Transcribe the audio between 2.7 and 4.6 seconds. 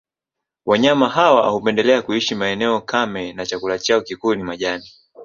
kame na chakula chao kikuu ni